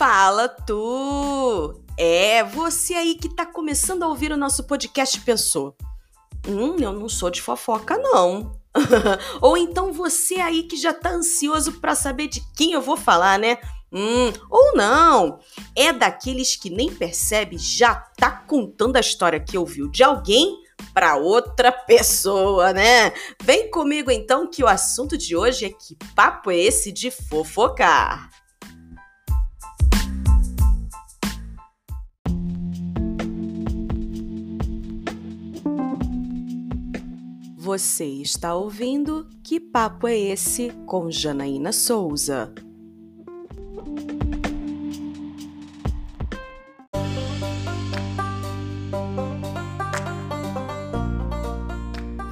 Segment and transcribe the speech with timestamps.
[0.00, 1.78] Fala tu!
[1.98, 5.76] É, você aí que tá começando a ouvir o nosso podcast pensou:
[6.48, 8.58] Hum, eu não sou de fofoca, não.
[9.42, 13.38] ou então você aí que já tá ansioso para saber de quem eu vou falar,
[13.38, 13.58] né?
[13.92, 15.38] Hum, ou não,
[15.76, 20.62] é daqueles que nem percebe já tá contando a história que ouviu de alguém
[20.94, 23.12] para outra pessoa, né?
[23.42, 28.30] Vem comigo então que o assunto de hoje é que papo é esse de fofocar.
[37.70, 42.52] Você está ouvindo Que Papo é Esse com Janaína Souza.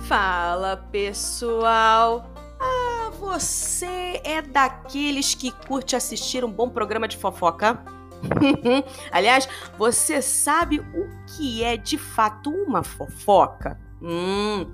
[0.09, 2.29] Fala pessoal!
[2.61, 7.81] Ah, você é daqueles que curte assistir um bom programa de fofoca?
[9.13, 13.79] Aliás, você sabe o que é de fato uma fofoca?
[14.03, 14.67] Hum,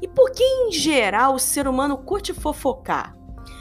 [0.00, 3.16] e por que, em geral, o ser humano curte fofocar?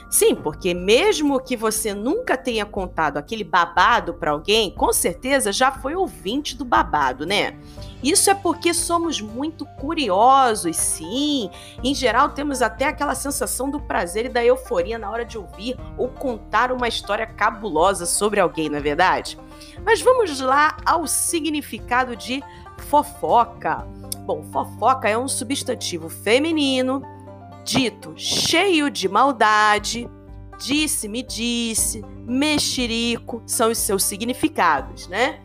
[0.09, 5.71] Sim, porque mesmo que você nunca tenha contado aquele babado para alguém, com certeza já
[5.71, 7.57] foi ouvinte do babado, né?
[8.03, 11.49] Isso é porque somos muito curiosos, sim.
[11.83, 15.75] Em geral, temos até aquela sensação do prazer e da euforia na hora de ouvir
[15.97, 19.37] ou contar uma história cabulosa sobre alguém, não é verdade?
[19.83, 22.43] Mas vamos lá ao significado de
[22.77, 23.87] fofoca.
[24.25, 27.01] Bom, fofoca é um substantivo feminino,
[27.63, 30.09] dito cheio de maldade,
[30.57, 35.39] disse-me disse, mexerico, são os seus significados, né?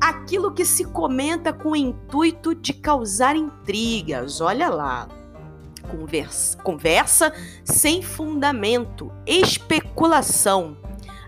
[0.00, 5.08] Aquilo que se comenta com o intuito de causar intrigas, olha lá.
[5.90, 7.32] Conversa, conversa
[7.64, 10.76] sem fundamento, especulação,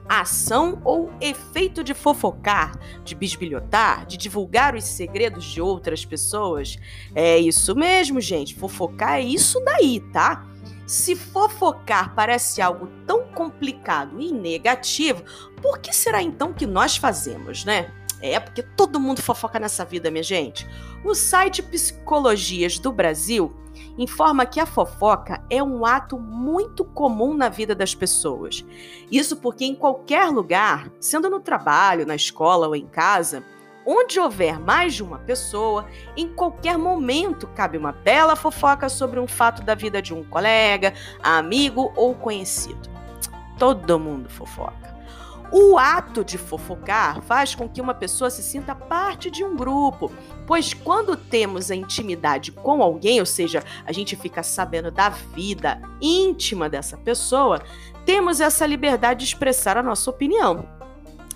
[0.09, 6.79] ação ou efeito de fofocar, de bisbilhotar, de divulgar os segredos de outras pessoas.
[7.15, 8.55] É isso mesmo, gente.
[8.55, 10.47] Fofocar é isso daí, tá?
[10.87, 15.25] Se fofocar parece algo tão complicado e negativo,
[15.63, 17.91] por que será então que nós fazemos, né?
[18.21, 20.67] É porque todo mundo fofoca nessa vida, minha gente.
[21.05, 23.55] O site Psicologias do Brasil
[23.99, 28.65] informa que a fofoca é um ato muito comum na vida das pessoas.
[29.11, 33.45] Isso porque em qualquer lugar, sendo no trabalho, na escola ou em casa,
[33.87, 39.27] onde houver mais de uma pessoa, em qualquer momento cabe uma bela fofoca sobre um
[39.27, 42.89] fato da vida de um colega, amigo ou conhecido.
[43.59, 44.94] Todo mundo fofoca.
[45.51, 50.11] O ato de fofocar faz com que uma pessoa se sinta parte de um grupo,
[50.47, 55.81] pois quando temos a intimidade com alguém, ou seja, a gente fica sabendo da vida
[56.01, 57.63] íntima dessa pessoa,
[58.05, 60.69] temos essa liberdade de expressar a nossa opinião.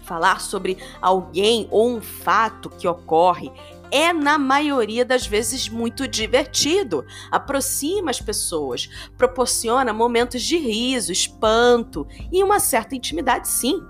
[0.03, 3.53] Falar sobre alguém ou um fato que ocorre
[3.91, 7.05] é, na maioria das vezes, muito divertido.
[7.31, 13.83] Aproxima as pessoas, proporciona momentos de riso, espanto e uma certa intimidade, sim.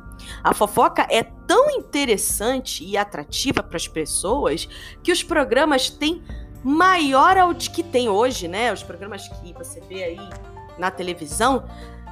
[0.43, 4.69] A fofoca é tão interessante e atrativa para as pessoas
[5.03, 6.23] que os programas têm
[6.63, 8.73] maior audiência que tem hoje, né?
[8.73, 10.31] Os programas que você vê aí
[10.79, 11.65] na televisão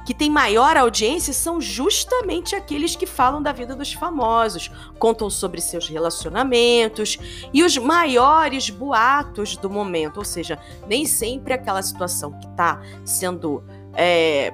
[0.07, 5.59] que tem maior audiência são justamente aqueles que falam da vida dos famosos, contam sobre
[5.59, 7.19] seus relacionamentos
[7.53, 10.57] e os maiores boatos do momento, ou seja,
[10.87, 13.61] nem sempre aquela situação que está sendo
[13.93, 14.53] é,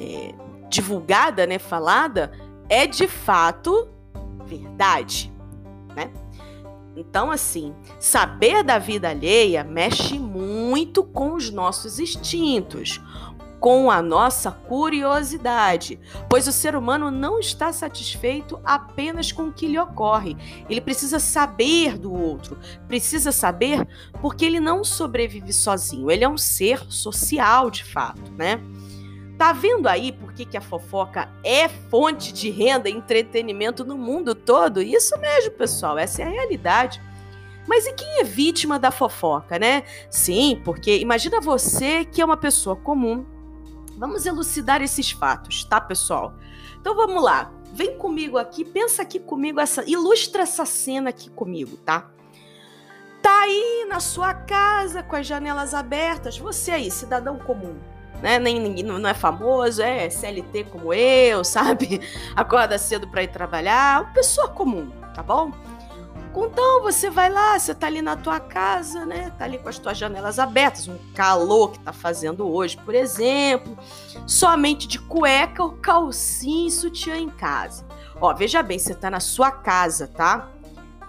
[0.00, 0.34] é,
[0.68, 2.30] divulgada, né, falada,
[2.72, 3.86] é de fato
[4.46, 5.30] verdade,
[5.94, 6.10] né?
[6.96, 12.98] Então, assim, saber da vida alheia mexe muito com os nossos instintos,
[13.60, 16.00] com a nossa curiosidade,
[16.30, 20.34] pois o ser humano não está satisfeito apenas com o que lhe ocorre.
[20.66, 22.58] Ele precisa saber do outro,
[22.88, 23.86] precisa saber
[24.22, 28.58] porque ele não sobrevive sozinho, ele é um ser social de fato, né?
[29.38, 33.96] Tá vendo aí por que, que a fofoca é fonte de renda e entretenimento no
[33.96, 34.82] mundo todo?
[34.82, 37.00] Isso mesmo, pessoal, essa é a realidade.
[37.66, 39.84] Mas e quem é vítima da fofoca, né?
[40.10, 43.24] Sim, porque imagina você que é uma pessoa comum.
[43.96, 46.34] Vamos elucidar esses fatos, tá, pessoal?
[46.80, 47.52] Então vamos lá.
[47.72, 52.10] Vem comigo aqui, pensa aqui comigo essa, ilustra essa cena aqui comigo, tá?
[53.22, 57.91] Tá aí na sua casa com as janelas abertas, você aí, cidadão comum
[58.22, 58.38] né?
[58.38, 62.00] Nem não é famoso, é CLT como eu, sabe?
[62.34, 65.50] Acorda cedo para ir trabalhar, uma pessoa comum, tá bom?
[66.34, 69.30] Então você vai lá, você tá ali na tua casa, né?
[69.38, 73.76] Tá ali com as tuas janelas abertas, um calor que tá fazendo hoje, por exemplo,
[74.26, 77.84] somente de cueca ou calcinha e sutiã em casa.
[78.18, 80.48] Ó, veja bem, você tá na sua casa, tá?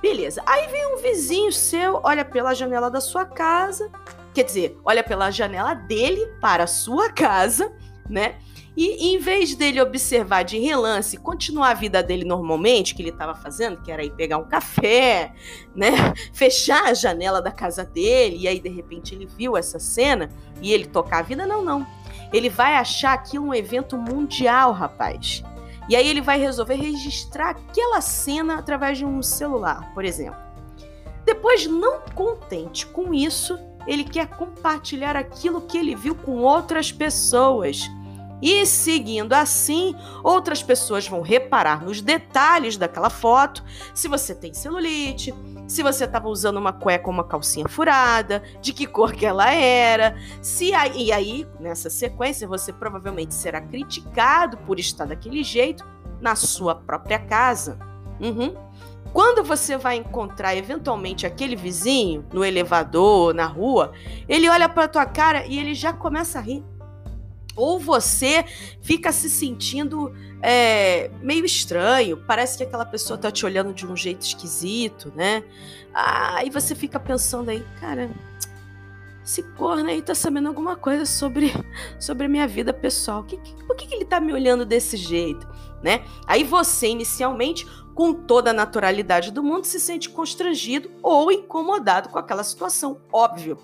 [0.01, 0.41] Beleza.
[0.45, 3.89] Aí vem um vizinho seu, olha pela janela da sua casa,
[4.33, 7.71] quer dizer, olha pela janela dele para a sua casa,
[8.09, 8.35] né?
[8.75, 13.35] E em vez dele observar de relance, continuar a vida dele normalmente, que ele estava
[13.35, 15.31] fazendo, que era ir pegar um café,
[15.75, 15.91] né?
[16.33, 20.73] Fechar a janela da casa dele, e aí de repente ele viu essa cena e
[20.73, 21.85] ele tocar a vida, não, não.
[22.31, 25.43] Ele vai achar aquilo um evento mundial, rapaz.
[25.87, 30.41] E aí ele vai resolver registrar aquela cena através de um celular, por exemplo.
[31.25, 37.81] Depois, não contente com isso, ele quer compartilhar aquilo que ele viu com outras pessoas.
[38.41, 43.63] E seguindo assim, outras pessoas vão reparar nos detalhes daquela foto,
[43.93, 45.33] se você tem celulite,
[45.65, 49.49] se você estava usando uma cueca ou uma calcinha furada, de que cor que ela
[49.49, 50.17] era.
[50.41, 55.85] Se aí, e aí, nessa sequência, você provavelmente será criticado por estar daquele jeito
[56.19, 57.79] na sua própria casa.
[58.19, 58.55] Uhum.
[59.13, 63.93] Quando você vai encontrar eventualmente aquele vizinho no elevador, na rua,
[64.27, 66.63] ele olha para tua cara e ele já começa a rir
[67.55, 68.43] ou você
[68.81, 73.95] fica se sentindo é, meio estranho, parece que aquela pessoa tá te olhando de um
[73.95, 75.43] jeito esquisito, né?
[75.93, 78.09] Aí você fica pensando aí, cara,
[79.23, 81.53] esse corno aí tá sabendo alguma coisa sobre,
[81.99, 83.23] sobre a minha vida pessoal.
[83.23, 85.47] Que, que, por que, que ele tá me olhando desse jeito,
[85.81, 86.03] né?
[86.27, 92.17] Aí você, inicialmente, com toda a naturalidade do mundo, se sente constrangido ou incomodado com
[92.17, 93.57] aquela situação, óbvio.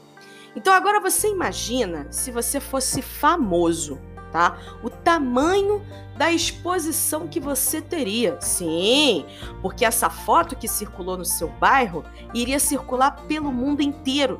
[0.55, 3.99] Então agora você imagina se você fosse famoso,
[4.31, 4.57] tá?
[4.83, 5.81] O tamanho
[6.17, 8.39] da exposição que você teria.
[8.41, 9.25] Sim,
[9.61, 12.03] porque essa foto que circulou no seu bairro
[12.33, 14.39] iria circular pelo mundo inteiro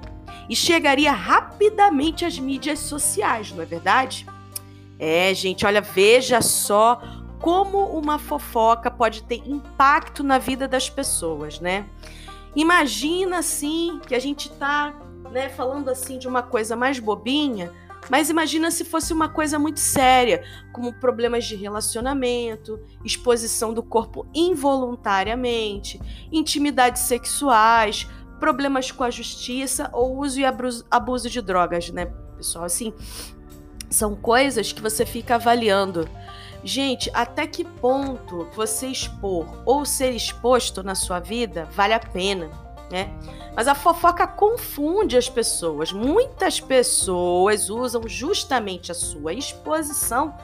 [0.50, 4.26] e chegaria rapidamente às mídias sociais, não é verdade?
[4.98, 7.02] É, gente, olha, veja só
[7.40, 11.88] como uma fofoca pode ter impacto na vida das pessoas, né?
[12.56, 14.94] Imagina assim que a gente tá
[15.32, 17.72] né, falando assim de uma coisa mais bobinha,
[18.10, 24.26] mas imagina se fosse uma coisa muito séria, como problemas de relacionamento, exposição do corpo
[24.34, 26.00] involuntariamente,
[26.32, 28.08] intimidades sexuais,
[28.40, 30.46] problemas com a justiça ou uso e
[30.90, 32.06] abuso de drogas, né,
[32.38, 32.66] pessoal?
[32.66, 32.94] Assim,
[33.90, 36.08] são coisas que você fica avaliando.
[36.64, 42.50] Gente, até que ponto você expor ou ser exposto na sua vida vale a pena?
[42.92, 43.10] né?
[43.56, 45.92] Mas a fofoca confunde as pessoas.
[45.92, 50.36] Muitas pessoas usam justamente a sua exposição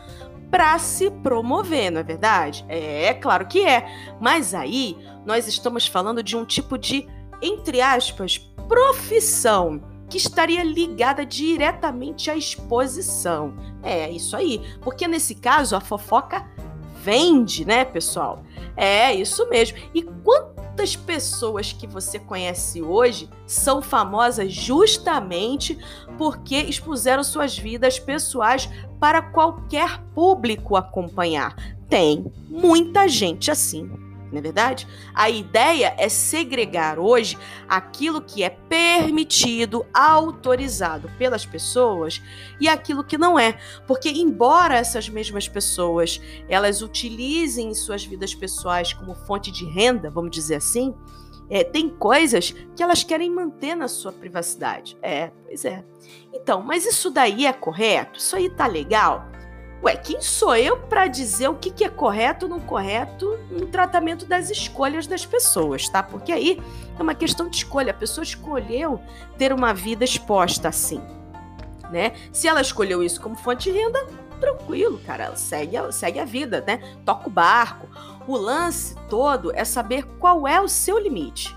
[0.52, 2.64] para se promover, não é verdade?
[2.68, 3.86] É, claro que é.
[4.20, 7.08] Mas aí nós estamos falando de um tipo de,
[7.42, 8.38] entre aspas,
[8.68, 13.54] profissão que estaria ligada diretamente à exposição.
[13.84, 14.62] É isso aí.
[14.82, 16.46] Porque nesse caso a fofoca
[17.02, 18.44] vende, né, pessoal?
[18.76, 19.78] É isso mesmo.
[19.94, 20.04] E
[20.76, 25.80] Quantas pessoas que você conhece hoje são famosas justamente
[26.18, 28.70] porque expuseram suas vidas pessoais
[29.00, 31.56] para qualquer público acompanhar?
[31.88, 33.90] Tem muita gente assim
[34.36, 34.88] não é verdade?
[35.14, 37.38] A ideia é segregar hoje
[37.68, 42.22] aquilo que é permitido, autorizado pelas pessoas
[42.60, 48.94] e aquilo que não é, porque embora essas mesmas pessoas elas utilizem suas vidas pessoais
[48.94, 50.94] como fonte de renda, vamos dizer assim,
[51.50, 54.98] é, tem coisas que elas querem manter na sua privacidade.
[55.02, 55.86] É, pois é.
[56.34, 58.20] Então, mas isso daí é correto?
[58.20, 59.28] Isso aí tá legal?
[59.86, 63.68] Ué, quem sou eu para dizer o que, que é correto ou não correto no
[63.68, 66.02] tratamento das escolhas das pessoas, tá?
[66.02, 66.60] Porque aí
[66.98, 67.92] é uma questão de escolha.
[67.92, 69.00] A pessoa escolheu
[69.38, 71.00] ter uma vida exposta assim,
[71.92, 72.14] né?
[72.32, 74.08] Se ela escolheu isso como fonte de renda,
[74.40, 75.26] tranquilo, cara.
[75.26, 76.80] Ela segue, segue a vida, né?
[77.06, 77.88] Toca o barco.
[78.28, 81.56] O lance todo é saber qual é o seu limite.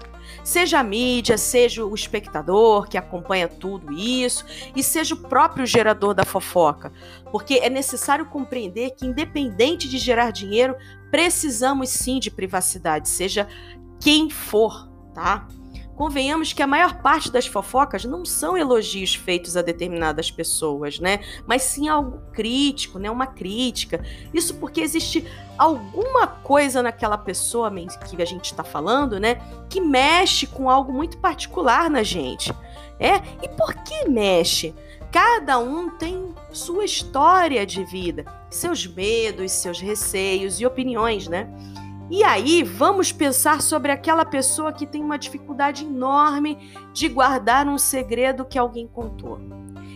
[0.48, 6.14] Seja a mídia, seja o espectador que acompanha tudo isso, e seja o próprio gerador
[6.14, 6.90] da fofoca.
[7.30, 10.74] Porque é necessário compreender que, independente de gerar dinheiro,
[11.10, 13.46] precisamos sim de privacidade, seja
[14.00, 15.46] quem for, tá?
[15.98, 21.18] Convenhamos que a maior parte das fofocas não são elogios feitos a determinadas pessoas, né?
[21.44, 23.10] Mas sim algo crítico, né?
[23.10, 24.04] Uma crítica.
[24.32, 25.26] Isso porque existe
[25.58, 27.68] alguma coisa naquela pessoa
[28.14, 29.40] que a gente está falando, né?
[29.68, 32.54] Que mexe com algo muito particular na gente.
[33.00, 33.16] É?
[33.42, 34.76] E por que mexe?
[35.10, 41.48] Cada um tem sua história de vida, seus medos, seus receios e opiniões, né?
[42.10, 47.76] E aí, vamos pensar sobre aquela pessoa que tem uma dificuldade enorme de guardar um
[47.76, 49.38] segredo que alguém contou.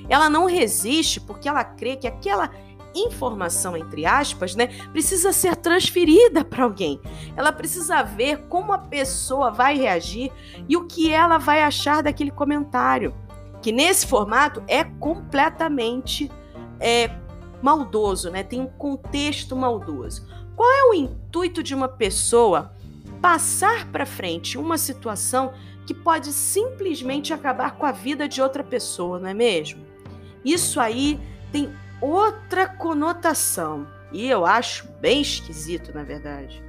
[0.09, 2.50] Ela não resiste porque ela crê que aquela
[2.95, 7.00] informação, entre aspas, né, precisa ser transferida para alguém.
[7.35, 10.31] Ela precisa ver como a pessoa vai reagir
[10.69, 13.14] e o que ela vai achar daquele comentário.
[13.62, 16.31] Que nesse formato é completamente
[16.78, 17.11] é,
[17.62, 18.42] maldoso, né?
[18.42, 20.26] Tem um contexto maldoso.
[20.57, 22.75] Qual é o intuito de uma pessoa
[23.21, 25.53] passar para frente uma situação
[25.87, 29.85] que pode simplesmente acabar com a vida de outra pessoa, não é mesmo?
[30.45, 31.19] Isso aí
[31.51, 36.63] tem outra conotação e eu acho bem esquisito, na verdade.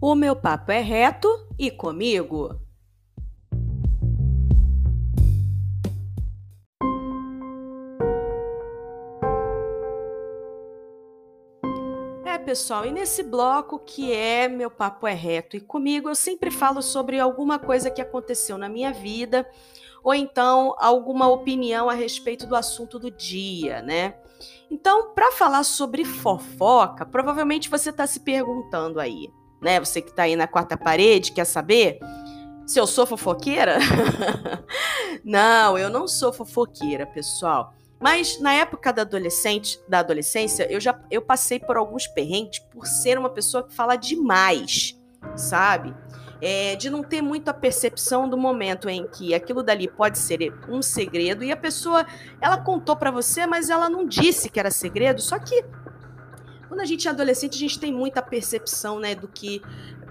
[0.00, 1.28] O meu papo é reto
[1.58, 2.63] e comigo.
[12.54, 16.82] Pessoal, e nesse bloco que é Meu Papo é Reto e comigo, eu sempre falo
[16.82, 19.44] sobre alguma coisa que aconteceu na minha vida
[20.04, 24.14] ou então alguma opinião a respeito do assunto do dia, né?
[24.70, 29.28] Então, para falar sobre fofoca, provavelmente você está se perguntando aí,
[29.60, 29.80] né?
[29.80, 31.98] Você que está aí na quarta parede, quer saber
[32.64, 33.78] se eu sou fofoqueira?
[35.24, 37.74] não, eu não sou fofoqueira, pessoal.
[38.00, 42.86] Mas na época da adolescente, da adolescência, eu já eu passei por alguns perrengues por
[42.86, 45.00] ser uma pessoa que fala demais,
[45.36, 45.94] sabe?
[46.40, 50.52] É, de não ter muito a percepção do momento em que aquilo dali pode ser
[50.68, 52.04] um segredo e a pessoa
[52.40, 55.22] ela contou para você, mas ela não disse que era segredo.
[55.22, 55.64] Só que
[56.68, 59.62] quando a gente é adolescente, a gente tem muita percepção, né, do que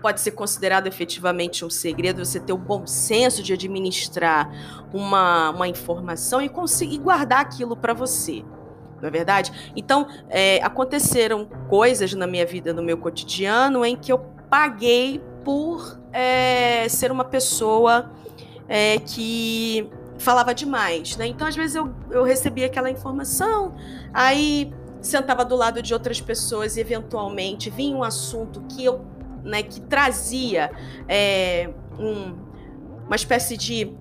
[0.03, 4.51] pode ser considerado efetivamente um segredo, você ter o bom senso de administrar
[4.93, 8.43] uma, uma informação e conseguir guardar aquilo para você.
[9.01, 9.71] Não é verdade?
[9.77, 14.19] Então, é, aconteceram coisas na minha vida, no meu cotidiano, em que eu
[14.49, 18.11] paguei por é, ser uma pessoa
[18.67, 21.27] é, que falava demais, né?
[21.27, 23.73] Então, às vezes, eu, eu recebia aquela informação,
[24.13, 29.63] aí sentava do lado de outras pessoas e, eventualmente, vinha um assunto que eu né,
[29.63, 30.71] que trazia
[31.07, 31.69] é,
[31.99, 32.35] um,
[33.05, 33.91] uma espécie de,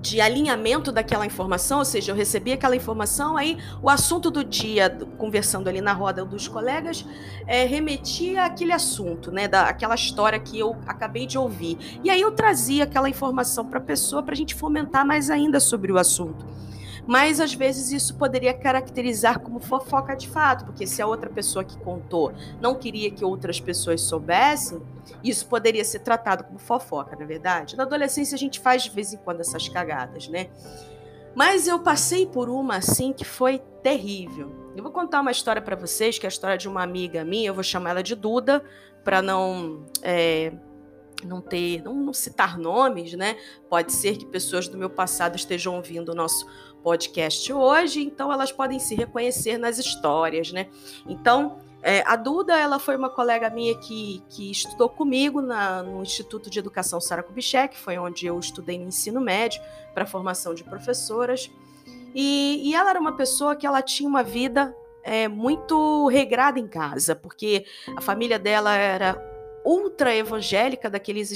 [0.00, 4.90] de alinhamento daquela informação, ou seja, eu recebia aquela informação, aí o assunto do dia,
[5.16, 7.04] conversando ali na roda dos colegas,
[7.46, 12.00] é, remetia àquele assunto, né, da, aquela história que eu acabei de ouvir.
[12.02, 15.60] E aí eu trazia aquela informação para a pessoa para a gente fomentar mais ainda
[15.60, 16.46] sobre o assunto
[17.08, 21.64] mas às vezes isso poderia caracterizar como fofoca de fato, porque se a outra pessoa
[21.64, 24.82] que contou não queria que outras pessoas soubessem,
[25.24, 27.78] isso poderia ser tratado como fofoca, na é verdade.
[27.78, 30.50] Na adolescência a gente faz de vez em quando essas cagadas, né?
[31.34, 34.72] Mas eu passei por uma assim que foi terrível.
[34.76, 37.48] Eu vou contar uma história para vocês, que é a história de uma amiga minha,
[37.48, 38.62] eu vou chamar ela de Duda,
[39.02, 40.52] para não é,
[41.24, 43.36] não ter, não, não, citar nomes, né?
[43.68, 46.46] Pode ser que pessoas do meu passado estejam ouvindo o nosso
[46.88, 50.68] podcast hoje, então elas podem se reconhecer nas histórias, né?
[51.06, 56.02] Então, é, a Duda, ela foi uma colega minha que, que estudou comigo na, no
[56.02, 59.60] Instituto de Educação Sara Kubitschek, foi onde eu estudei no ensino médio
[59.92, 61.50] para formação de professoras.
[62.14, 66.66] E, e, ela era uma pessoa que ela tinha uma vida é, muito regrada em
[66.66, 69.14] casa, porque a família dela era
[69.62, 71.30] ultra evangélica, daqueles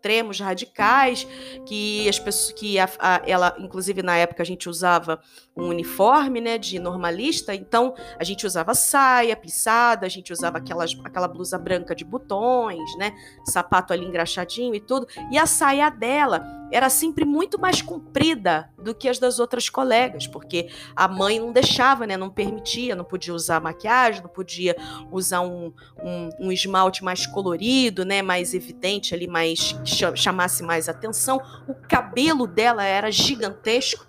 [0.00, 1.26] extremos radicais,
[1.66, 5.20] que as pessoas que a, a, ela, inclusive na época a gente usava
[5.54, 10.96] um uniforme, né, de normalista, então a gente usava saia plissada, a gente usava aquelas,
[11.04, 13.12] aquela blusa branca de botões, né,
[13.44, 18.94] sapato ali engraxadinho e tudo, e a saia dela era sempre muito mais comprida do
[18.94, 23.34] que as das outras colegas, porque a mãe não deixava, né, não permitia, não podia
[23.34, 24.76] usar maquiagem, não podia
[25.10, 29.76] usar um, um, um esmalte mais colorido, né, mais evidente ali, mais
[30.14, 31.40] chamasse mais atenção.
[31.66, 34.06] O cabelo dela era gigantesco,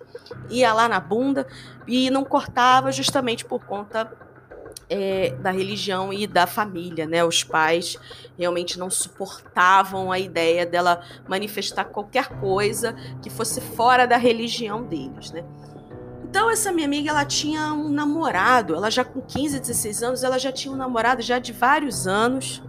[0.48, 1.46] ia lá na bunda
[1.86, 4.10] e não cortava justamente por conta
[4.88, 7.24] é, da religião e da família, né?
[7.24, 7.96] Os pais
[8.38, 15.30] realmente não suportavam a ideia dela manifestar qualquer coisa que fosse fora da religião deles,
[15.30, 15.44] né?
[16.24, 20.38] Então essa minha amiga, ela tinha um namorado, ela já com 15, 16 anos, ela
[20.38, 22.62] já tinha um namorado já de vários anos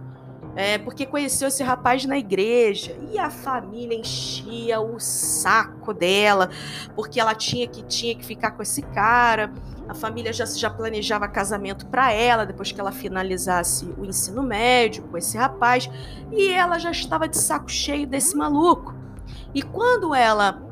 [0.56, 6.48] é, porque conheceu esse rapaz na igreja e a família enchia o saco dela
[6.94, 9.52] porque ela tinha que tinha que ficar com esse cara.
[9.88, 15.02] A família já já planejava casamento para ela depois que ela finalizasse o ensino médio
[15.04, 15.90] com esse rapaz
[16.32, 18.94] e ela já estava de saco cheio desse maluco.
[19.54, 20.62] E quando ela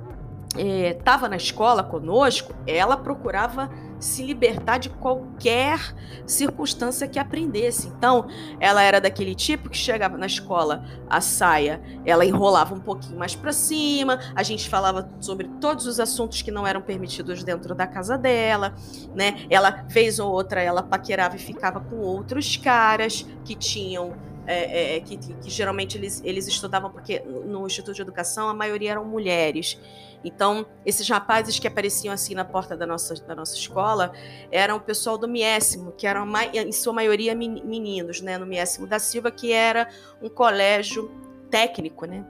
[0.56, 3.70] estava é, na escola conosco, ela procurava
[4.02, 5.94] se libertar de qualquer
[6.26, 7.88] circunstância que aprendesse.
[7.88, 8.26] Então,
[8.58, 13.34] ela era daquele tipo que chegava na escola, a saia, ela enrolava um pouquinho mais
[13.34, 17.86] para cima, a gente falava sobre todos os assuntos que não eram permitidos dentro da
[17.86, 18.74] casa dela,
[19.14, 19.46] né?
[19.48, 25.00] Ela vez ou outra ela paquerava e ficava com outros caras que tinham é, é,
[25.00, 29.78] que, que, geralmente eles, eles estudavam, porque no Instituto de Educação a maioria eram mulheres.
[30.24, 34.12] Então, esses rapazes que apareciam assim na porta da nossa, da nossa escola
[34.50, 38.38] eram o pessoal do Miésimo, que eram em sua maioria meninos, né?
[38.38, 39.88] No Miésimo da Silva, que era
[40.20, 41.10] um colégio
[41.50, 42.24] técnico, né?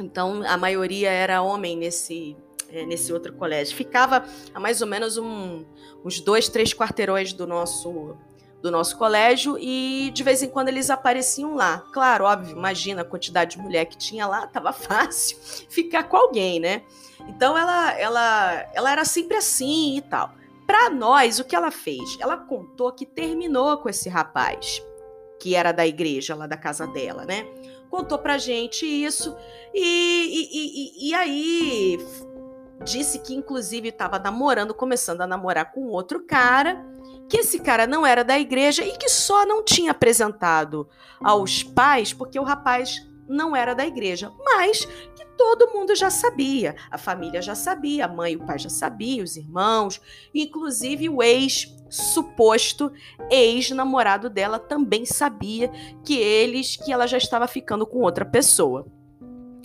[0.00, 2.36] Então, a maioria era homem nesse,
[2.70, 3.76] é, nesse outro colégio.
[3.76, 5.64] Ficava a mais ou menos um,
[6.04, 8.16] uns dois, três quarteirões do nosso
[8.62, 11.84] do nosso colégio e de vez em quando eles apareciam lá.
[11.92, 15.36] Claro, óbvio, imagina a quantidade de mulher que tinha lá, tava fácil
[15.68, 16.82] ficar com alguém, né?
[17.28, 20.30] Então ela ela ela era sempre assim e tal.
[20.64, 22.16] Para nós, o que ela fez?
[22.20, 24.80] Ela contou que terminou com esse rapaz,
[25.40, 27.44] que era da igreja, lá da casa dela, né?
[27.90, 29.36] Contou pra gente isso
[29.74, 31.98] e, e, e, e aí
[32.84, 36.82] disse que inclusive estava namorando, começando a namorar com outro cara
[37.28, 40.88] que esse cara não era da igreja e que só não tinha apresentado
[41.22, 46.76] aos pais porque o rapaz não era da igreja, mas que todo mundo já sabia.
[46.90, 50.00] A família já sabia, a mãe e o pai já sabiam, os irmãos,
[50.34, 52.90] inclusive o ex suposto
[53.30, 55.70] ex-namorado dela também sabia
[56.02, 58.86] que eles que ela já estava ficando com outra pessoa,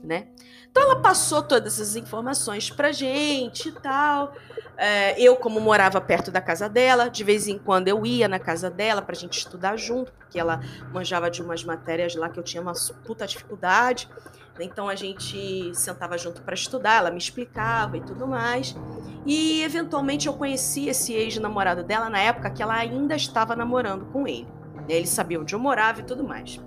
[0.03, 0.27] né?
[0.69, 4.33] Então ela passou todas as informações pra gente e tal.
[4.77, 8.38] É, eu, como morava perto da casa dela, de vez em quando eu ia na
[8.38, 10.62] casa dela pra gente estudar junto, porque ela
[10.93, 14.07] manjava de umas matérias lá que eu tinha uma puta dificuldade.
[14.59, 18.75] Então a gente sentava junto para estudar, ela me explicava e tudo mais.
[19.25, 24.27] E eventualmente eu conheci esse ex-namorado dela na época que ela ainda estava namorando com
[24.27, 24.47] ele.
[24.88, 26.59] Ele sabia onde eu morava e tudo mais.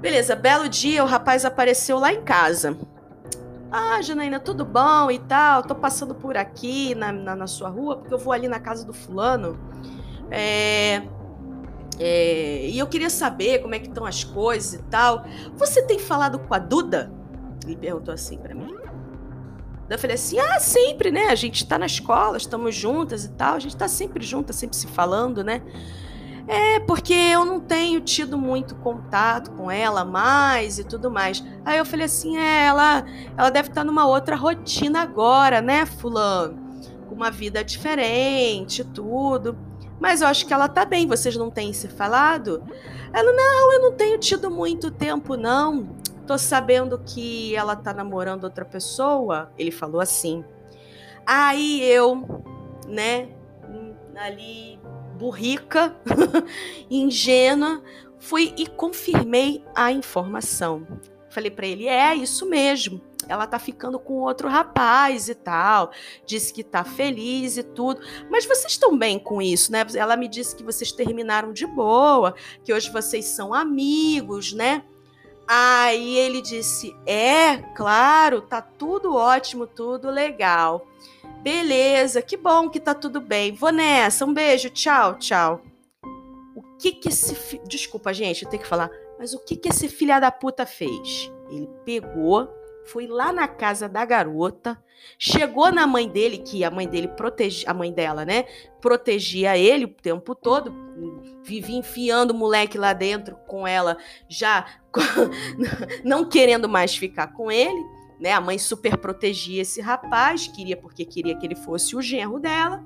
[0.00, 2.76] Beleza, belo dia, o rapaz apareceu lá em casa.
[3.70, 5.62] Ah, Janaína, tudo bom e tal?
[5.62, 8.86] Tô passando por aqui na, na, na sua rua, porque eu vou ali na casa
[8.86, 9.58] do fulano.
[10.30, 11.02] É,
[11.98, 15.24] é, e eu queria saber como é que estão as coisas e tal.
[15.56, 17.12] Você tem falado com a Duda?
[17.64, 18.72] Ele perguntou assim para mim.
[19.88, 21.26] Eu falei assim: ah, sempre, né?
[21.26, 23.54] A gente tá na escola, estamos juntas e tal.
[23.54, 25.62] A gente tá sempre juntas, sempre se falando, né?
[26.48, 31.42] É, porque eu não tenho tido muito contato com ela mais e tudo mais.
[31.64, 33.04] Aí eu falei assim: é, ela,
[33.36, 36.56] ela deve estar numa outra rotina agora, né, Fulano?
[37.08, 39.58] Com uma vida diferente, tudo.
[39.98, 42.62] Mas eu acho que ela tá bem, vocês não têm se falado?
[43.12, 45.96] Ela, não, eu não tenho tido muito tempo, não.
[46.26, 49.50] Tô sabendo que ela tá namorando outra pessoa.
[49.58, 50.44] Ele falou assim.
[51.24, 52.44] Aí eu,
[52.86, 53.28] né,
[54.16, 54.78] ali
[55.16, 55.96] burrica,
[56.90, 57.82] ingênua,
[58.18, 60.86] fui e confirmei a informação.
[61.30, 63.00] Falei para ele: é isso mesmo.
[63.28, 65.90] Ela tá ficando com outro rapaz e tal.
[66.24, 68.00] Disse que tá feliz e tudo.
[68.30, 69.84] Mas vocês estão bem com isso, né?
[69.94, 74.84] Ela me disse que vocês terminaram de boa, que hoje vocês são amigos, né?
[75.46, 80.86] Aí ele disse: É, claro, tá tudo ótimo, tudo legal.
[81.46, 83.52] Beleza, que bom que tá tudo bem.
[83.52, 85.62] Vou nessa, um beijo, tchau, tchau.
[86.56, 87.36] O que que esse.
[87.36, 87.60] Fi...
[87.68, 88.90] Desculpa, gente, eu tenho que falar.
[89.16, 91.30] Mas o que que esse filha da puta fez?
[91.48, 92.52] Ele pegou,
[92.86, 94.76] foi lá na casa da garota,
[95.16, 98.46] chegou na mãe dele, que a mãe dele protegia, a mãe dela, né?
[98.80, 100.74] Protegia ele o tempo todo,
[101.44, 103.96] vivia enfiando o moleque lá dentro com ela,
[104.28, 104.66] já
[106.02, 108.32] não querendo mais ficar com ele né?
[108.32, 112.84] A mãe super protegia esse rapaz, queria porque queria que ele fosse o genro dela.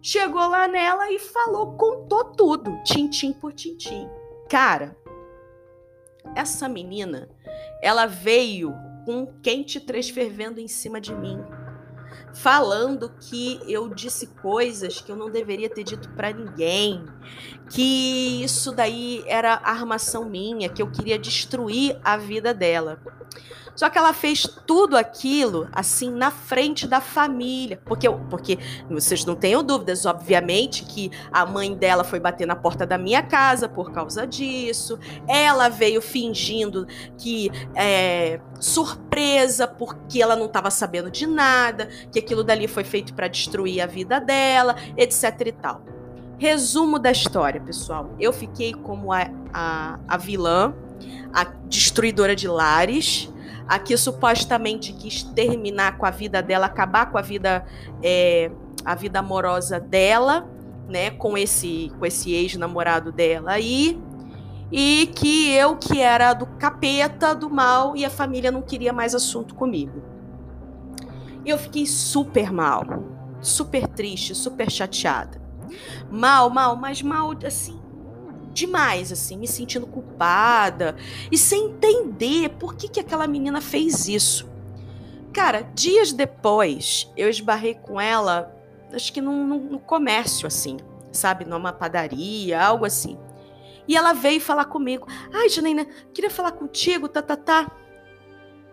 [0.00, 4.08] Chegou lá nela e falou, contou tudo, tintim por tintim.
[4.48, 4.96] Cara,
[6.34, 7.28] essa menina,
[7.82, 8.72] ela veio
[9.04, 11.38] com um quente três fervendo em cima de mim,
[12.34, 17.04] falando que eu disse coisas que eu não deveria ter dito para ninguém,
[17.70, 23.00] que isso daí era armação minha, que eu queria destruir a vida dela.
[23.78, 28.58] Só que ela fez tudo aquilo assim na frente da família, porque porque
[28.90, 33.22] vocês não tenham dúvidas, obviamente, que a mãe dela foi bater na porta da minha
[33.22, 34.98] casa por causa disso.
[35.28, 42.42] Ela veio fingindo que é, surpresa porque ela não estava sabendo de nada, que aquilo
[42.42, 45.82] dali foi feito para destruir a vida dela, etc e tal.
[46.36, 48.12] Resumo da história, pessoal.
[48.18, 50.74] Eu fiquei como a, a, a vilã,
[51.32, 53.32] a destruidora de lares,
[53.68, 57.66] a que supostamente quis terminar com a vida dela, acabar com a vida,
[58.02, 58.50] é,
[58.84, 60.48] a vida amorosa dela,
[60.88, 64.00] né, com esse com esse ex-namorado dela aí,
[64.72, 69.14] e que eu que era do capeta, do mal e a família não queria mais
[69.14, 70.02] assunto comigo.
[71.44, 72.84] E eu fiquei super mal,
[73.40, 75.40] super triste, super chateada.
[76.10, 77.77] Mal, mal, mas mal assim,
[78.58, 80.96] demais, assim, me sentindo culpada
[81.30, 84.48] e sem entender por que, que aquela menina fez isso.
[85.32, 88.54] Cara, dias depois, eu esbarrei com ela,
[88.92, 90.78] acho que no, no, no comércio, assim,
[91.12, 91.44] sabe?
[91.44, 93.18] Numa padaria, algo assim.
[93.86, 95.06] E ela veio falar comigo.
[95.32, 97.70] Ai, Janaína, queria falar contigo, tá, tá, tá.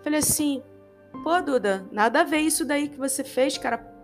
[0.03, 0.61] Falei assim,
[1.23, 3.94] pô, Duda, nada a ver isso daí que você fez, cara.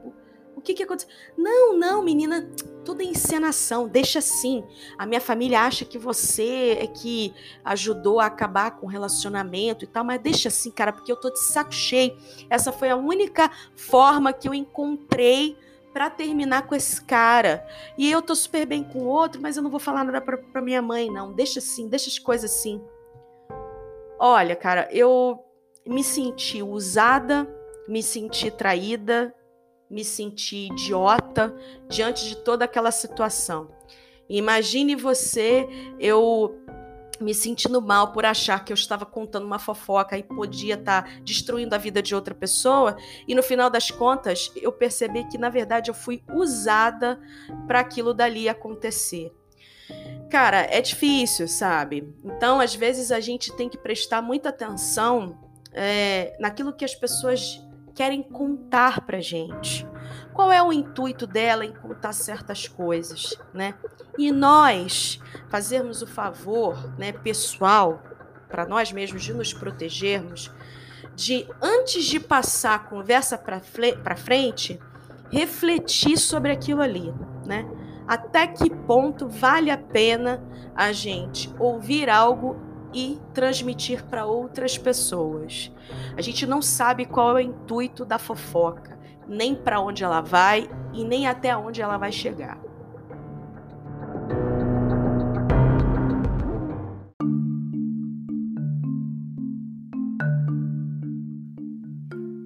[0.56, 1.10] O que que aconteceu?
[1.38, 2.50] Não, não, menina,
[2.84, 4.64] tudo é encenação, deixa assim.
[4.98, 7.34] A minha família acha que você é que
[7.64, 11.30] ajudou a acabar com o relacionamento e tal, mas deixa assim, cara, porque eu tô
[11.30, 12.18] de saco cheio.
[12.50, 15.58] Essa foi a única forma que eu encontrei
[15.94, 17.66] para terminar com esse cara.
[17.98, 20.38] E eu tô super bem com o outro, mas eu não vou falar nada pra,
[20.38, 21.34] pra minha mãe, não.
[21.34, 22.82] Deixa assim, deixa as coisas assim.
[24.20, 25.40] Olha, cara, eu
[25.86, 27.48] me senti usada,
[27.88, 29.34] me senti traída,
[29.92, 31.54] me senti idiota
[31.90, 33.70] diante de toda aquela situação.
[34.30, 35.68] Imagine você,
[36.00, 36.58] eu
[37.20, 41.10] me sentindo mal por achar que eu estava contando uma fofoca e podia estar tá
[41.24, 42.96] destruindo a vida de outra pessoa,
[43.28, 47.20] e no final das contas eu percebi que na verdade eu fui usada
[47.68, 49.32] para aquilo dali acontecer.
[50.30, 52.08] Cara, é difícil, sabe?
[52.24, 55.38] Então, às vezes a gente tem que prestar muita atenção
[55.74, 57.62] é, naquilo que as pessoas
[57.94, 59.88] querem contar pra gente.
[60.34, 63.76] Qual é o intuito dela em contar certas coisas, né?
[64.18, 68.02] E nós fazermos o favor, né, pessoal,
[68.50, 70.52] para nós mesmos de nos protegermos,
[71.16, 74.80] de antes de passar a conversa para frente,
[75.30, 77.14] refletir sobre aquilo ali,
[77.46, 77.66] né?
[78.08, 80.44] Até que ponto vale a pena
[80.76, 82.60] a gente ouvir algo
[82.94, 85.72] e transmitir para outras pessoas.
[86.16, 90.70] A gente não sabe qual é o intuito da fofoca, nem para onde ela vai
[90.94, 92.60] e nem até onde ela vai chegar.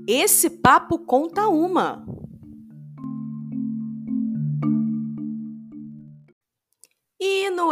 [0.07, 2.05] Esse papo conta uma.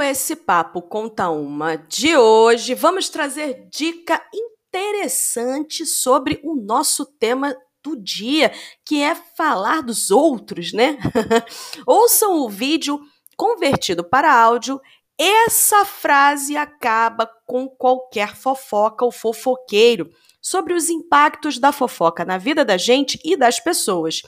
[0.03, 7.95] Esse Papo Conta Uma de hoje, vamos trazer dica interessante sobre o nosso tema do
[7.95, 8.51] dia,
[8.85, 10.97] que é falar dos outros, né?
[11.87, 12.99] Ouçam o vídeo
[13.37, 14.79] convertido para áudio.
[15.17, 20.09] Essa frase acaba com qualquer fofoca ou fofoqueiro
[20.41, 24.21] sobre os impactos da fofoca na vida da gente e das pessoas.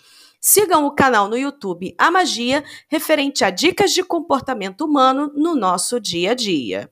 [0.48, 6.00] Sigam o canal no YouTube A Magia, referente a dicas de comportamento humano no nosso
[6.00, 6.88] dia a dia.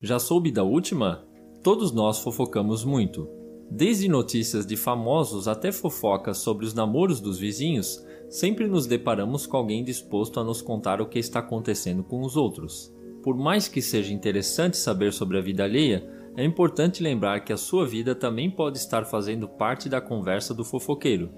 [0.00, 1.24] Já soube da última?
[1.62, 3.28] Todos nós fofocamos muito.
[3.70, 9.58] Desde notícias de famosos até fofocas sobre os namoros dos vizinhos, sempre nos deparamos com
[9.58, 12.92] alguém disposto a nos contar o que está acontecendo com os outros.
[13.22, 16.04] Por mais que seja interessante saber sobre a vida alheia,
[16.36, 20.64] é importante lembrar que a sua vida também pode estar fazendo parte da conversa do
[20.64, 21.30] fofoqueiro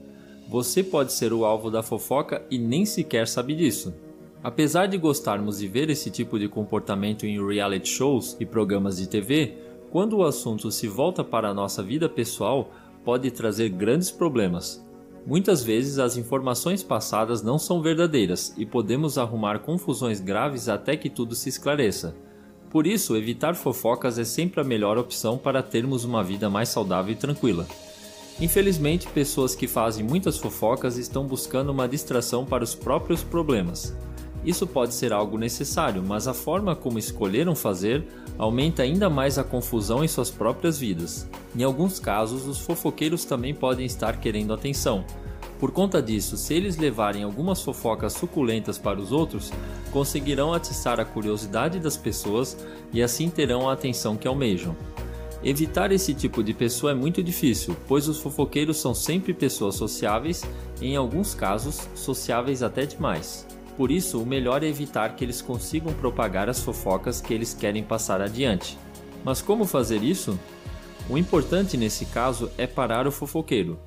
[0.49, 3.95] você pode ser o alvo da fofoca e nem sequer sabe disso.
[4.43, 9.09] Apesar de gostarmos de ver esse tipo de comportamento em reality shows e programas de
[9.09, 9.55] TV,
[9.91, 12.71] quando o assunto se volta para a nossa vida pessoal,
[13.05, 14.85] pode trazer grandes problemas.
[15.27, 21.09] Muitas vezes as informações passadas não são verdadeiras e podemos arrumar confusões graves até que
[21.09, 22.15] tudo se esclareça.
[22.71, 27.13] Por isso, evitar fofocas é sempre a melhor opção para termos uma vida mais saudável
[27.13, 27.67] e tranquila.
[28.41, 33.95] Infelizmente, pessoas que fazem muitas fofocas estão buscando uma distração para os próprios problemas.
[34.45, 39.45] Isso pode ser algo necessário, mas a forma como escolheram fazer aumenta ainda mais a
[39.45, 41.27] confusão em suas próprias vidas.
[41.57, 45.05] Em alguns casos, os fofoqueiros também podem estar querendo atenção.
[45.59, 49.51] Por conta disso, se eles levarem algumas fofocas suculentas para os outros,
[49.91, 52.57] conseguirão atiçar a curiosidade das pessoas
[52.93, 54.77] e assim terão a atenção que almejam.
[55.45, 60.43] Evitar esse tipo de pessoa é muito difícil, pois os fofoqueiros são sempre pessoas sociáveis,
[60.81, 63.47] em alguns casos, sociáveis até demais.
[63.77, 67.85] Por isso, o melhor é evitar que eles consigam propagar as fofocas que eles querem
[67.85, 68.79] passar adiante.
[69.23, 70.39] Mas como fazer isso?
[71.11, 73.79] O importante nesse caso é parar o fofoqueiro,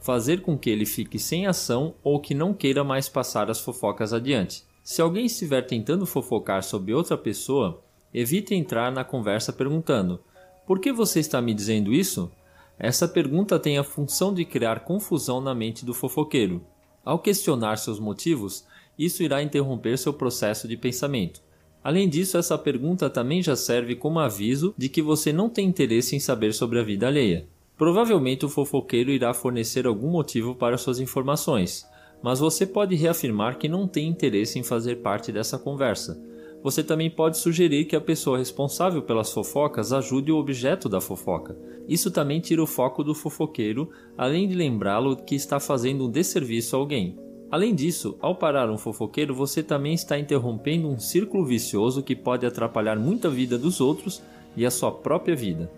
[0.00, 4.12] fazer com que ele fique sem ação ou que não queira mais passar as fofocas
[4.12, 4.64] adiante.
[4.82, 10.20] Se alguém estiver tentando fofocar sobre outra pessoa, evite entrar na conversa perguntando:
[10.66, 12.30] por que você está me dizendo isso?
[12.78, 16.62] Essa pergunta tem a função de criar confusão na mente do fofoqueiro.
[17.04, 18.66] Ao questionar seus motivos,
[18.98, 21.40] isso irá interromper seu processo de pensamento.
[21.84, 26.16] Além disso, essa pergunta também já serve como aviso de que você não tem interesse
[26.16, 27.46] em saber sobre a vida alheia.
[27.76, 31.86] Provavelmente o fofoqueiro irá fornecer algum motivo para suas informações,
[32.22, 36.20] mas você pode reafirmar que não tem interesse em fazer parte dessa conversa.
[36.62, 41.56] Você também pode sugerir que a pessoa responsável pelas fofocas ajude o objeto da fofoca.
[41.88, 46.74] Isso também tira o foco do fofoqueiro, além de lembrá-lo que está fazendo um desserviço
[46.74, 47.16] a alguém.
[47.50, 52.44] Além disso, ao parar um fofoqueiro, você também está interrompendo um círculo vicioso que pode
[52.44, 54.20] atrapalhar muito a vida dos outros
[54.56, 55.70] e a sua própria vida.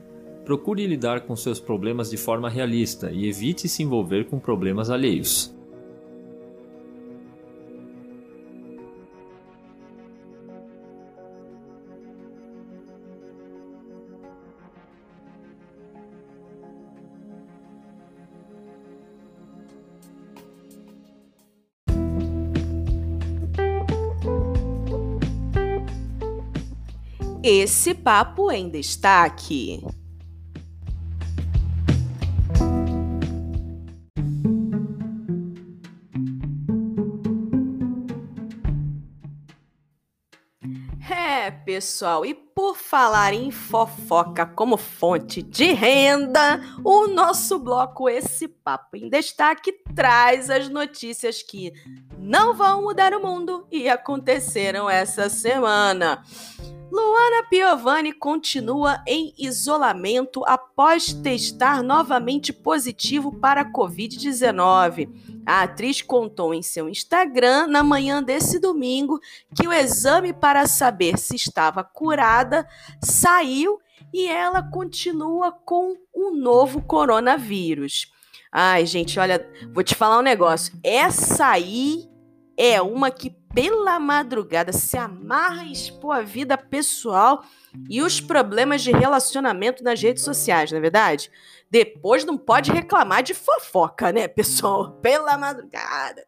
[0.47, 5.58] Procure lidar com seus problemas de forma realista e evite se envolver com problemas alheios.
[27.51, 29.83] Esse papo em destaque.
[41.11, 48.47] É, pessoal, e por falar em fofoca como fonte de renda, o nosso bloco Esse
[48.47, 51.73] Papo em Destaque traz as notícias que
[52.19, 56.23] não vão mudar o mundo e aconteceram essa semana.
[56.91, 65.09] Luana Piovani continua em isolamento após testar novamente positivo para a Covid-19.
[65.45, 69.21] A atriz contou em seu Instagram na manhã desse domingo
[69.55, 72.67] que o exame para saber se estava curada
[73.03, 73.79] saiu
[74.13, 78.11] e ela continua com o novo coronavírus.
[78.51, 80.73] Ai, gente, olha, vou te falar um negócio.
[80.83, 82.08] Essa aí
[82.59, 87.45] é uma que pela madrugada se amarra em expor a vida pessoal
[87.89, 91.31] e os problemas de relacionamento nas redes sociais, não é verdade?
[91.71, 94.93] Depois não pode reclamar de fofoca, né, pessoal?
[95.01, 96.25] Pela madrugada.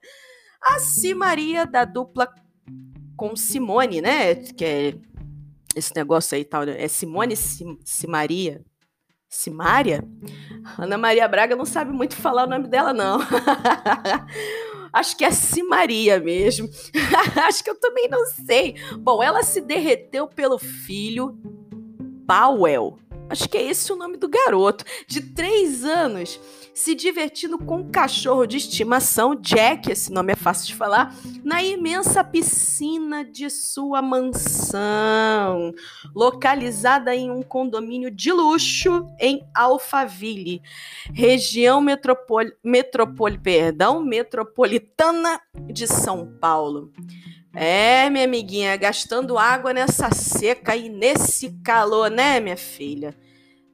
[0.63, 0.77] A
[1.17, 2.33] Maria da dupla
[3.17, 4.35] com Simone, né?
[4.35, 4.95] Que é
[5.75, 6.63] esse negócio aí tal.
[6.65, 8.63] É Simone Simaria.
[9.29, 10.05] Simária?
[10.77, 13.21] Ana Maria Braga não sabe muito falar o nome dela, não.
[14.93, 16.69] Acho que é Simaria mesmo.
[17.47, 18.75] Acho que eu também não sei.
[18.99, 21.39] Bom, ela se derreteu pelo filho
[22.27, 22.99] Powell.
[23.29, 26.41] Acho que é esse o nome do garoto, de três anos,
[26.81, 31.15] se divertindo com um cachorro de estimação, Jack, esse nome é fácil de falar,
[31.45, 35.75] na imensa piscina de sua mansão,
[36.15, 40.63] localizada em um condomínio de luxo em Alphaville,
[41.13, 45.39] região metropol, metropol, perdão, metropolitana
[45.71, 46.91] de São Paulo.
[47.55, 53.15] É, minha amiguinha, gastando água nessa seca e nesse calor, né, minha filha?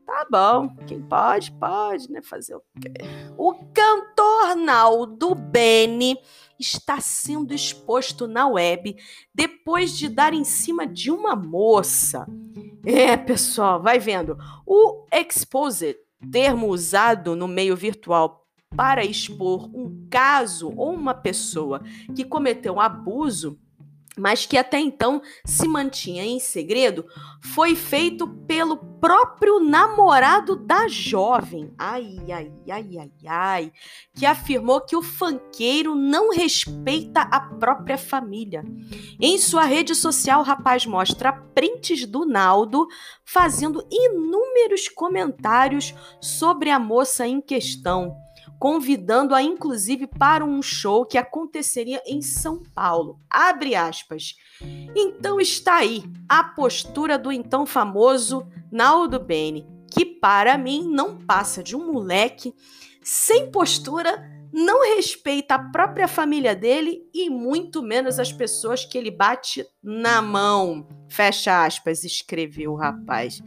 [0.06, 2.22] Tá bom, quem pode, pode, né?
[2.22, 2.92] Fazer o quê?
[3.36, 6.16] O cantor Naldo Bene
[6.60, 8.96] está sendo exposto na web
[9.34, 12.24] depois de dar em cima de uma moça.
[12.84, 14.38] É, pessoal, vai vendo.
[14.64, 15.96] O exposed,
[16.30, 21.82] termo usado no meio virtual para expor um caso ou uma pessoa
[22.14, 23.58] que cometeu um abuso
[24.16, 27.04] mas que até então se mantinha em segredo,
[27.40, 31.72] foi feito pelo próprio namorado da jovem.
[31.78, 33.72] Ai, ai, ai, ai, ai.
[34.14, 38.64] Que afirmou que o fanqueiro não respeita a própria família.
[39.20, 42.86] Em sua rede social, o rapaz mostra prints do Naldo
[43.24, 48.25] fazendo inúmeros comentários sobre a moça em questão
[48.58, 53.20] convidando-a inclusive para um show que aconteceria em São Paulo.
[53.28, 54.34] Abre aspas.
[54.94, 61.62] Então está aí a postura do então famoso Naldo Bene, que para mim não passa
[61.62, 62.54] de um moleque
[63.02, 69.10] sem postura, não respeita a própria família dele e muito menos as pessoas que ele
[69.10, 70.88] bate na mão.
[71.08, 73.40] Fecha aspas, escreveu o rapaz.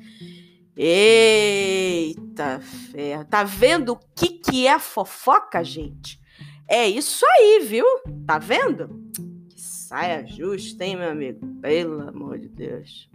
[0.82, 3.26] Eita ferro.
[3.26, 6.18] Tá vendo o que, que é fofoca, gente?
[6.65, 7.86] É isso aí, viu?
[8.26, 9.12] Tá vendo?
[9.50, 11.46] Que saia justa, hein, meu amigo?
[11.60, 13.10] Pelo amor de Deus.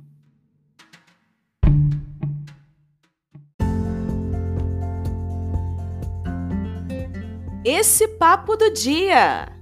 [7.65, 9.54] Esse papo do dia.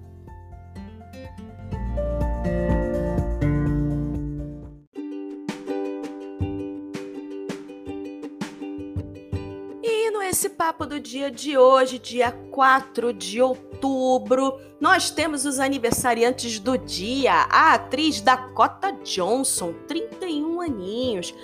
[10.73, 17.47] Papo do dia de hoje, dia 4 de outubro, nós temos os aniversariantes do dia.
[17.51, 21.35] A atriz Dakota Johnson, 31 aninhos.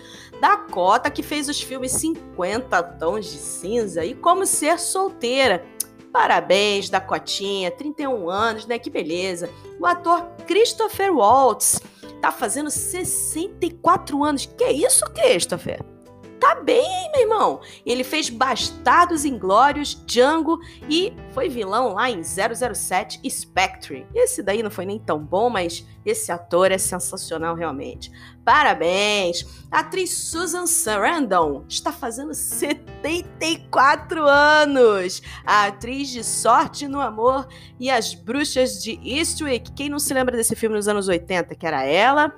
[0.40, 5.62] Dakota que fez os filmes 50 Tons de Cinza e Como Ser Solteira.
[6.10, 8.78] Parabéns, Dakotinha, 31 anos, né?
[8.78, 9.50] Que beleza.
[9.78, 11.82] O ator Christopher Waltz
[12.22, 14.46] tá fazendo 64 anos.
[14.46, 15.97] Que isso, Christopher?
[16.38, 17.60] Tá bem, meu irmão.
[17.84, 24.06] Ele fez Bastardos Inglórios, Django e foi vilão lá em 007 Spectre.
[24.14, 28.10] Esse daí não foi nem tão bom, mas esse ator é sensacional realmente.
[28.44, 29.44] Parabéns!
[29.70, 35.20] A atriz Susan Sarandon está fazendo 74 anos.
[35.44, 37.46] A atriz de Sorte no Amor
[37.78, 39.72] e as Bruxas de Eastwick.
[39.72, 42.34] Quem não se lembra desse filme nos anos 80, que era ela,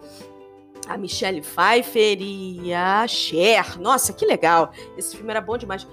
[0.91, 3.79] a Michelle Pfeiffer e a Cher.
[3.79, 4.73] Nossa, que legal.
[4.99, 5.87] Esse filme era bom demais.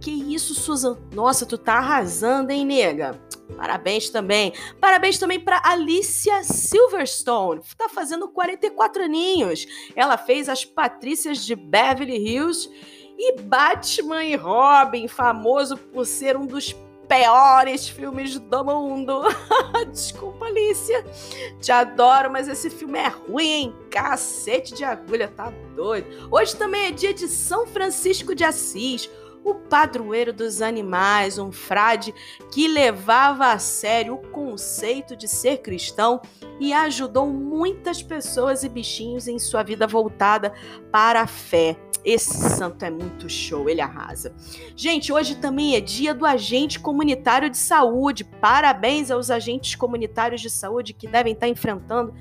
[0.00, 0.98] Que isso, Susan?
[1.14, 3.20] Nossa, tu tá arrasando, hein, nega?
[3.56, 4.52] Parabéns também.
[4.80, 7.60] Parabéns também para Alicia Silverstone.
[7.78, 9.66] Tá fazendo 44 aninhos.
[9.94, 12.68] Ela fez as Patrícias de Beverly Hills
[13.16, 16.74] e Batman e Robin, famoso por ser um dos
[17.10, 19.22] piores filmes do mundo.
[19.90, 21.04] Desculpa, Alicia.
[21.60, 23.74] Te adoro, mas esse filme é ruim?
[23.90, 26.28] Cacete de agulha, tá doido.
[26.30, 29.10] Hoje também é dia de São Francisco de Assis
[29.44, 32.14] o padroeiro dos animais, um frade
[32.52, 36.20] que levava a sério o conceito de ser cristão
[36.58, 40.52] e ajudou muitas pessoas e bichinhos em sua vida voltada
[40.90, 41.76] para a fé.
[42.02, 44.34] Esse santo é muito show, ele arrasa.
[44.74, 48.24] Gente, hoje também é dia do agente comunitário de saúde.
[48.24, 52.14] Parabéns aos agentes comunitários de saúde que devem estar enfrentando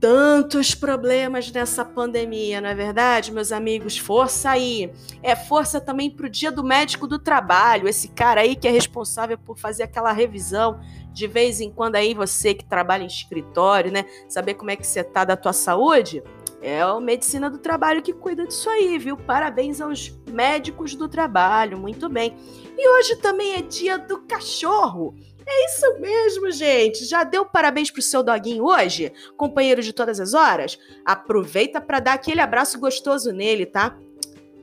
[0.00, 3.98] tantos problemas nessa pandemia, não é verdade, meus amigos?
[3.98, 4.90] Força aí.
[5.22, 8.70] É força também para o dia do médico do trabalho, esse cara aí que é
[8.70, 10.80] responsável por fazer aquela revisão
[11.12, 14.06] de vez em quando aí você que trabalha em escritório, né?
[14.26, 16.22] Saber como é que você tá da tua saúde.
[16.62, 19.16] É a medicina do trabalho que cuida disso aí, viu?
[19.16, 22.36] Parabéns aos médicos do trabalho, muito bem.
[22.76, 25.14] E hoje também é dia do cachorro.
[25.52, 27.04] É isso mesmo, gente.
[27.04, 29.12] Já deu parabéns pro seu doguinho hoje?
[29.36, 30.78] Companheiro de todas as horas?
[31.04, 33.98] Aproveita para dar aquele abraço gostoso nele, tá?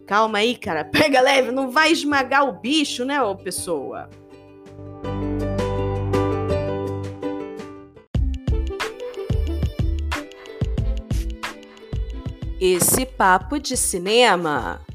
[0.06, 0.86] Calma aí, cara.
[0.90, 4.10] Pega leve, não vai esmagar o bicho, né, ô pessoa?
[12.62, 14.87] Esse papo de cinema.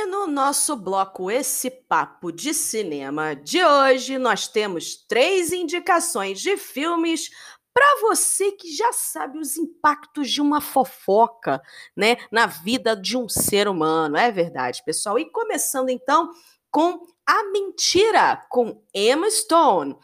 [0.00, 6.56] E no nosso bloco Esse Papo de Cinema de hoje, nós temos três indicações de
[6.56, 7.30] filmes
[7.74, 11.60] para você que já sabe os impactos de uma fofoca,
[11.96, 14.16] né, na vida de um ser humano.
[14.16, 15.18] É verdade, pessoal.
[15.18, 16.30] E começando então
[16.70, 19.96] com A Mentira com Emma Stone.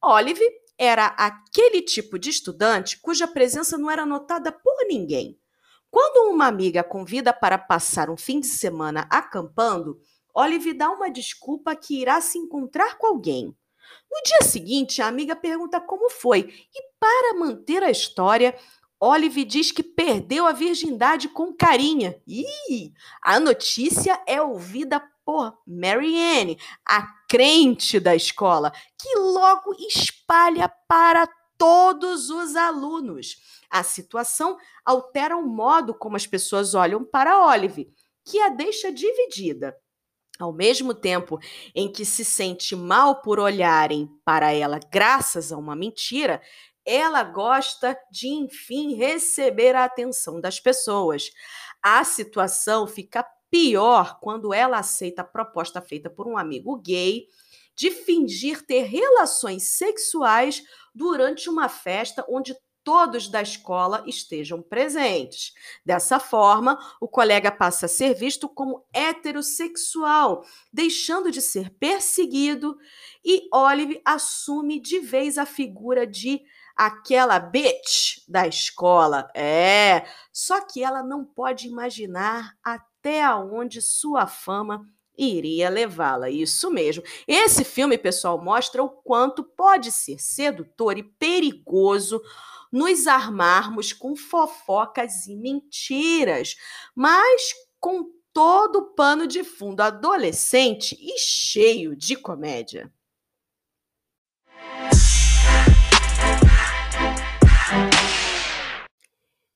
[0.00, 0.44] Olive
[0.78, 5.36] era aquele tipo de estudante cuja presença não era notada por ninguém.
[5.90, 10.00] Quando uma amiga convida para passar um fim de semana acampando,
[10.32, 13.46] Olive dá uma desculpa que irá se encontrar com alguém.
[14.10, 16.40] No dia seguinte, a amiga pergunta como foi
[16.74, 18.56] e, para manter a história,
[19.00, 22.20] Olive diz que perdeu a virgindade com carinha.
[22.26, 31.26] Ih, a notícia é ouvida por Marianne, a crente da escola, que logo espalha para
[31.60, 33.36] todos os alunos.
[33.68, 37.92] A situação altera o modo como as pessoas olham para Olive,
[38.24, 39.76] que a deixa dividida.
[40.38, 41.38] Ao mesmo tempo
[41.74, 46.40] em que se sente mal por olharem para ela graças a uma mentira,
[46.82, 51.30] ela gosta de, enfim, receber a atenção das pessoas.
[51.82, 57.26] A situação fica pior quando ela aceita a proposta feita por um amigo gay
[57.80, 60.62] de fingir ter relações sexuais
[60.94, 65.52] durante uma festa onde todos da escola estejam presentes.
[65.84, 72.76] Dessa forma, o colega passa a ser visto como heterossexual, deixando de ser perseguido,
[73.24, 76.40] e Olive assume de vez a figura de
[76.76, 79.30] aquela bitch da escola.
[79.34, 84.88] É, só que ela não pode imaginar até onde sua fama
[85.20, 86.30] iria levá-la.
[86.30, 87.02] Isso mesmo.
[87.26, 92.20] Esse filme, pessoal, mostra o quanto pode ser sedutor e perigoso
[92.72, 96.56] nos armarmos com fofocas e mentiras,
[96.94, 102.92] mas com todo o pano de fundo adolescente e cheio de comédia.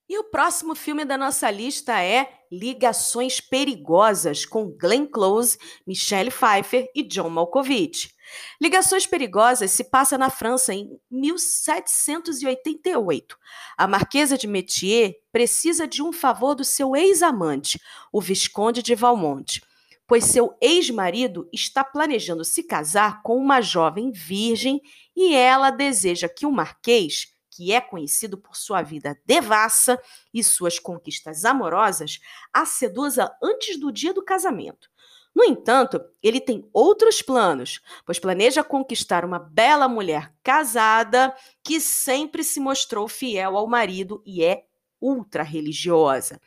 [0.06, 6.90] E o próximo filme da nossa lista é Ligações Perigosas, com Glenn Close, Michelle Pfeiffer
[6.94, 8.14] e John Malkovich.
[8.60, 13.38] Ligações Perigosas se passa na França em 1788.
[13.78, 17.80] A Marquesa de Métier precisa de um favor do seu ex-amante,
[18.12, 19.62] o Visconde de Valmont,
[20.06, 24.82] pois seu ex-marido está planejando se casar com uma jovem virgem
[25.16, 30.00] e ela deseja que o Marquês que é conhecido por sua vida devassa
[30.32, 32.18] e suas conquistas amorosas,
[32.52, 34.90] a seduza antes do dia do casamento.
[35.34, 42.42] No entanto, ele tem outros planos, pois planeja conquistar uma bela mulher casada que sempre
[42.42, 44.64] se mostrou fiel ao marido e é
[45.00, 46.40] ultra religiosa.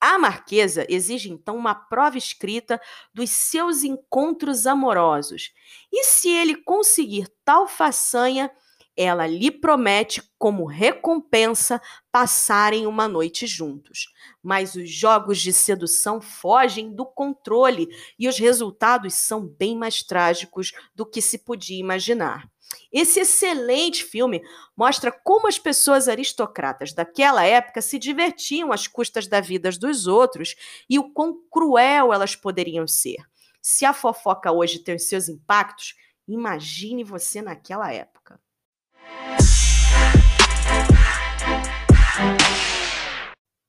[0.00, 2.80] A marquesa exige então uma prova escrita
[3.14, 5.52] dos seus encontros amorosos.
[5.92, 8.50] E se ele conseguir tal façanha,
[8.96, 11.80] ela lhe promete, como recompensa,
[12.10, 14.12] passarem uma noite juntos.
[14.42, 17.88] Mas os jogos de sedução fogem do controle
[18.18, 22.50] e os resultados são bem mais trágicos do que se podia imaginar.
[22.92, 24.42] Esse excelente filme
[24.76, 30.54] mostra como as pessoas aristocratas daquela época se divertiam às custas da vida dos outros
[30.88, 33.18] e o quão cruel elas poderiam ser.
[33.60, 35.94] Se a fofoca hoje tem seus impactos,
[36.26, 38.11] imagine você naquela época.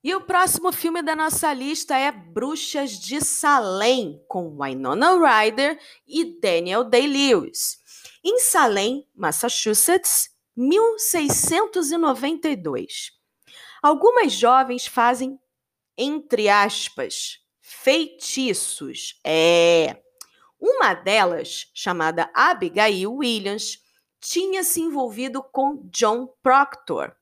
[0.04, 6.26] E o próximo filme da nossa lista é Bruxas de Salem, com Winona Ryder e
[6.42, 7.78] Daniel Day-Lewis.
[8.22, 13.12] Em Salem, Massachusetts, 1692.
[13.82, 15.40] Algumas jovens fazem,
[15.98, 19.22] entre aspas, feitiços.
[19.26, 20.04] É.
[20.60, 23.83] Uma delas, chamada Abigail Williams,
[24.24, 27.13] tinha se envolvido com John Proctor,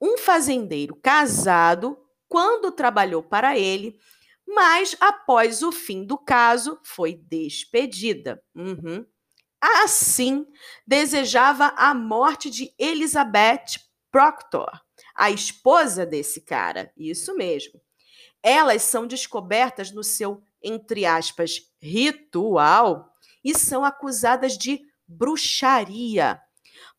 [0.00, 1.96] um fazendeiro casado
[2.28, 3.98] quando trabalhou para ele,
[4.44, 8.42] mas após o fim do caso foi despedida.
[8.56, 9.06] Uhum.
[9.60, 10.46] Assim,
[10.84, 13.78] desejava a morte de Elizabeth
[14.10, 14.70] Proctor,
[15.14, 16.92] a esposa desse cara.
[16.96, 17.80] Isso mesmo.
[18.42, 23.12] Elas são descobertas no seu, entre aspas, ritual
[23.44, 26.40] e são acusadas de bruxaria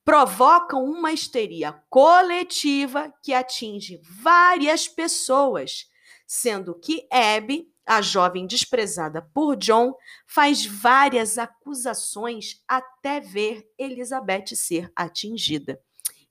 [0.10, 5.86] provocam uma histeria coletiva que atinge várias pessoas,
[6.26, 9.94] sendo que Abby, a jovem desprezada por John,
[10.26, 15.80] faz várias acusações até ver Elizabeth ser atingida.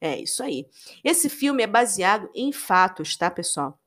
[0.01, 0.67] É isso aí.
[1.05, 3.79] Esse filme é baseado em fatos, tá, pessoal?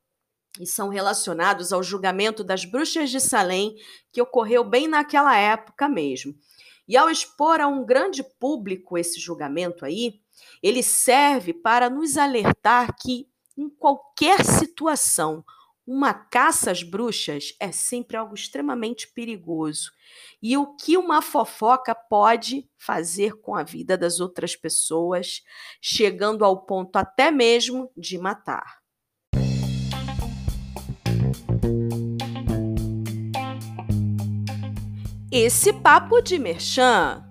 [0.58, 3.76] E são relacionados ao julgamento das bruxas de Salem,
[4.10, 6.34] que ocorreu bem naquela época mesmo.
[6.88, 10.20] E ao expor a um grande público esse julgamento aí,
[10.62, 13.28] ele serve para nos alertar que,
[13.58, 15.44] em qualquer situação,
[15.86, 19.92] uma caça às bruxas é sempre algo extremamente perigoso.
[20.42, 25.42] E o que uma fofoca pode fazer com a vida das outras pessoas,
[25.82, 28.81] chegando ao ponto até mesmo de matar.
[35.32, 37.24] Esse papo de merchan.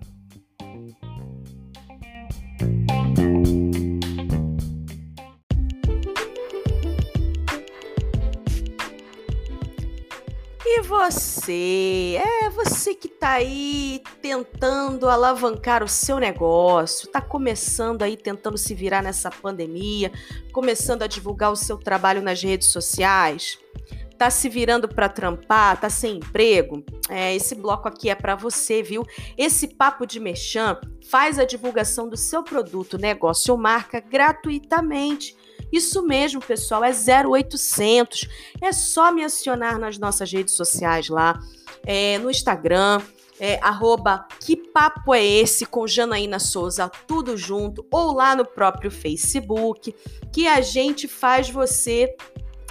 [10.64, 12.18] E você?
[12.24, 18.74] É você que está aí tentando alavancar o seu negócio, está começando aí tentando se
[18.74, 20.10] virar nessa pandemia,
[20.52, 23.58] começando a divulgar o seu trabalho nas redes sociais
[24.20, 28.82] tá se virando para trampar, tá sem emprego, é, esse bloco aqui é para você,
[28.82, 29.02] viu?
[29.34, 35.34] Esse papo de mexã faz a divulgação do seu produto, negócio ou marca gratuitamente.
[35.72, 38.28] Isso mesmo, pessoal, é 0800.
[38.60, 41.40] É só me acionar nas nossas redes sociais lá,
[41.86, 43.00] é, no Instagram,
[43.40, 48.90] é, arroba que papo é esse com Janaína Souza, tudo junto, ou lá no próprio
[48.90, 49.94] Facebook,
[50.30, 52.14] que a gente faz você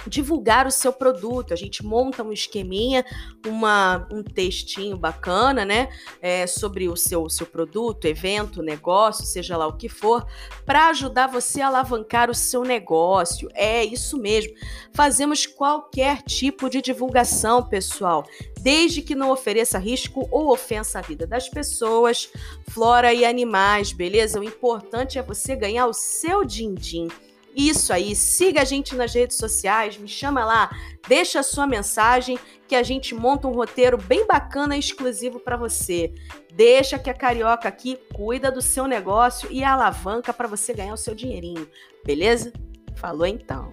[0.06, 1.52] divulgar o seu produto.
[1.52, 3.04] A gente monta um esqueminha,
[3.46, 5.88] uma, um textinho bacana, né?
[6.20, 10.26] É, sobre o seu, seu produto, evento, negócio, seja lá o que for,
[10.64, 13.48] para ajudar você a alavancar o seu negócio.
[13.54, 14.52] É isso mesmo.
[14.92, 18.24] Fazemos qualquer tipo de divulgação, pessoal,
[18.60, 22.30] desde que não ofereça risco ou ofensa à vida das pessoas,
[22.68, 24.40] flora e animais, beleza?
[24.40, 27.08] O importante é você ganhar o seu din-din
[27.56, 28.14] isso aí.
[28.14, 30.70] Siga a gente nas redes sociais, me chama lá,
[31.08, 35.56] deixa a sua mensagem que a gente monta um roteiro bem bacana e exclusivo para
[35.56, 36.12] você.
[36.52, 40.96] Deixa que a carioca aqui cuida do seu negócio e alavanca para você ganhar o
[40.96, 41.68] seu dinheirinho,
[42.04, 42.52] beleza?
[42.96, 43.70] Falou então.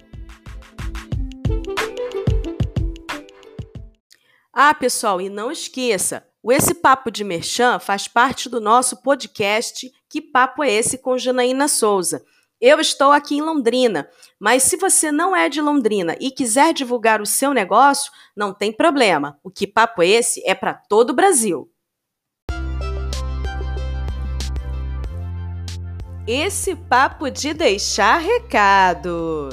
[4.52, 9.92] Ah, pessoal, e não esqueça, o Esse Papo de Merchan faz parte do nosso podcast
[10.10, 12.26] Que Papo é Esse com Janaína Souza.
[12.60, 17.22] Eu estou aqui em Londrina, mas se você não é de Londrina e quiser divulgar
[17.22, 19.40] o seu negócio, não tem problema.
[19.44, 21.72] O Que Papo é Esse é para todo o Brasil.
[26.28, 29.50] Esse papo de deixar recado.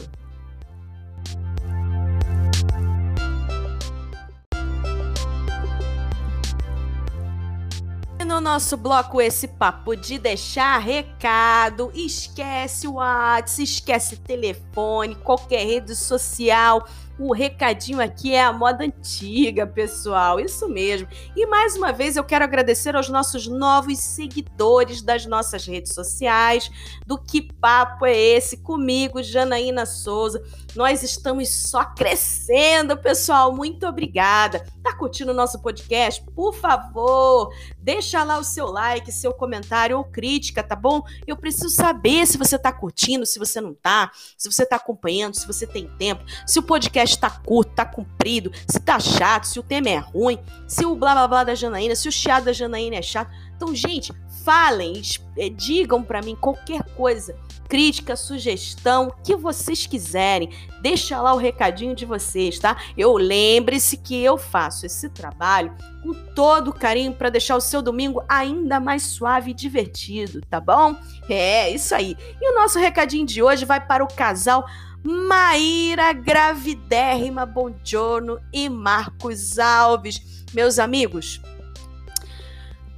[8.25, 15.95] No nosso bloco esse papo de deixar recado, esquece o WhatsApp, esquece telefone, qualquer rede
[15.95, 16.87] social
[17.19, 20.41] o recadinho aqui é a moda antiga, pessoal.
[20.41, 21.07] Isso mesmo.
[21.37, 26.71] E mais uma vez eu quero agradecer aos nossos novos seguidores das nossas redes sociais.
[27.07, 28.57] Do Que Papo é Esse?
[28.57, 30.43] Comigo, Janaína Souza.
[30.75, 33.55] Nós estamos só crescendo, pessoal.
[33.55, 34.67] Muito obrigada.
[34.83, 36.23] Tá curtindo o nosso podcast?
[36.35, 41.03] Por favor, deixa lá o seu like, seu comentário ou crítica, tá bom?
[41.27, 45.35] Eu preciso saber se você tá curtindo, se você não tá, se você tá acompanhando,
[45.35, 49.45] se você tem tempo, se o podcast podcast tá curto, tá comprido, se tá chato,
[49.45, 52.45] se o tema é ruim, se o blá blá blá da Janaína, se o chiado
[52.45, 53.31] da Janaína é chato.
[53.57, 54.13] Então, gente,
[54.45, 55.01] falem,
[55.39, 57.37] eh, digam para mim qualquer coisa,
[57.69, 60.51] crítica, sugestão, que vocês quiserem.
[60.83, 62.77] Deixa lá o recadinho de vocês, tá?
[62.97, 68.23] Eu lembre-se que eu faço esse trabalho com todo carinho para deixar o seu domingo
[68.29, 70.95] ainda mais suave e divertido, tá bom?
[71.29, 72.17] É, isso aí.
[72.41, 74.67] E o nosso recadinho de hoje vai para o casal
[75.07, 80.47] Maíra Gravidérrima Bongiorno e Marcos Alves.
[80.55, 81.43] Meus amigos,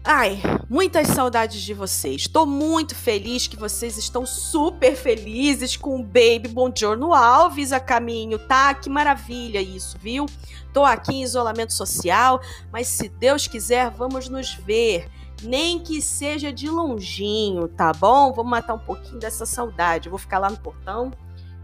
[0.05, 0.41] ai,
[0.71, 2.21] muitas saudades de vocês.
[2.21, 8.39] Estou muito feliz que vocês estão super felizes com o Baby Bongiorno Alves a caminho,
[8.39, 8.73] tá?
[8.73, 10.27] Que maravilha isso, viu?
[10.73, 12.41] Tô aqui em isolamento social,
[12.71, 15.11] mas se Deus quiser, vamos nos ver
[15.43, 18.33] nem que seja de longinho, tá bom?
[18.33, 20.09] Vamos matar um pouquinho dessa saudade.
[20.09, 21.11] Vou ficar lá no portão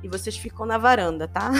[0.03, 1.51] e vocês ficam na varanda, tá?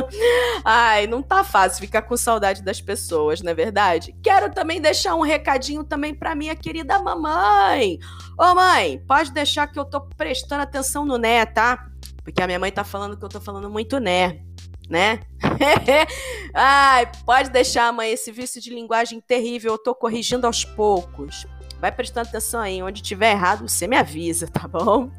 [0.64, 4.14] Ai, não tá fácil ficar com saudade das pessoas, não é verdade?
[4.22, 7.98] Quero também deixar um recadinho também para minha querida mamãe.
[8.38, 11.88] Ô mãe, pode deixar que eu tô prestando atenção no né, tá?
[12.22, 14.40] Porque a minha mãe tá falando que eu tô falando muito né,
[14.88, 15.20] né?
[16.52, 21.46] Ai, pode deixar, mãe, esse vício de linguagem terrível, eu tô corrigindo aos poucos.
[21.80, 22.82] Vai prestando atenção aí.
[22.82, 25.10] Onde tiver errado, você me avisa, tá bom?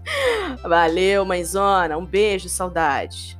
[0.61, 1.97] Valeu, mãezona.
[1.97, 3.37] Um beijo, saudade.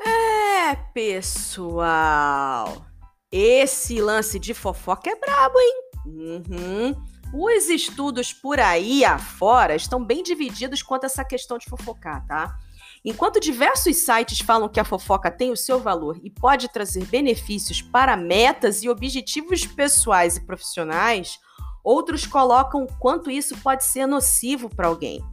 [0.00, 2.84] É, pessoal.
[3.30, 5.82] Esse lance de fofoca é brabo, hein?
[6.04, 7.11] Uhum.
[7.32, 12.58] Os estudos por aí afora estão bem divididos quanto a essa questão de fofocar, tá?
[13.02, 17.80] Enquanto diversos sites falam que a fofoca tem o seu valor e pode trazer benefícios
[17.80, 21.38] para metas e objetivos pessoais e profissionais,
[21.82, 25.24] outros colocam o quanto isso pode ser nocivo para alguém.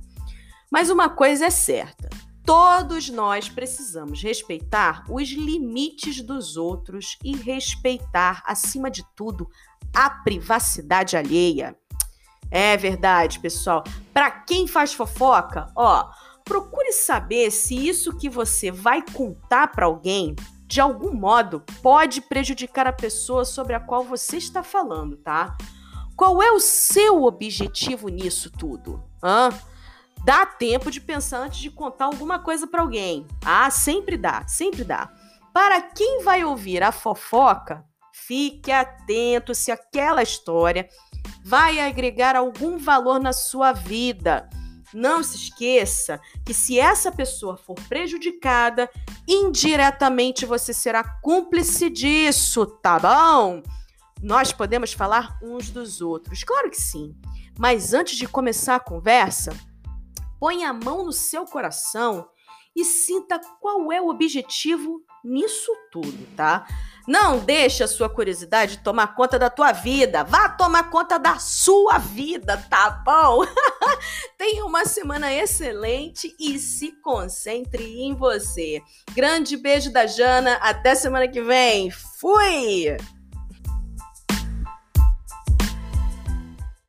[0.72, 2.10] Mas uma coisa é certa:
[2.46, 9.48] todos nós precisamos respeitar os limites dos outros e respeitar, acima de tudo,
[9.94, 11.79] a privacidade alheia.
[12.52, 13.84] É verdade, pessoal.
[14.14, 16.10] Para quem faz fofoca, ó,
[16.44, 20.36] procure saber se isso que você vai contar para alguém,
[20.66, 25.56] de algum modo, pode prejudicar a pessoa sobre a qual você está falando, tá?
[26.16, 29.04] Qual é o seu objetivo nisso tudo?
[29.24, 29.50] Hã?
[30.26, 33.26] Dá tempo de pensar antes de contar alguma coisa para alguém.
[33.44, 35.10] Ah, sempre dá, sempre dá.
[35.54, 40.90] Para quem vai ouvir a fofoca, fique atento se aquela história
[41.44, 44.50] vai agregar algum valor na sua vida.
[44.94, 48.90] Não se esqueça que se essa pessoa for prejudicada,
[49.28, 53.62] indiretamente você será cúmplice disso, tá bom?
[54.22, 57.16] Nós podemos falar uns dos outros, claro que sim.
[57.58, 59.52] Mas antes de começar a conversa,
[60.40, 62.28] põe a mão no seu coração
[62.76, 66.66] e sinta qual é o objetivo nisso tudo, tá?
[67.10, 70.24] Não deixe a sua curiosidade tomar conta da tua vida.
[70.24, 73.44] Vá tomar conta da sua vida, tá bom?
[74.38, 78.80] Tenha uma semana excelente e se concentre em você.
[79.12, 80.60] Grande beijo da Jana.
[80.62, 81.90] Até semana que vem.
[81.90, 82.96] Fui!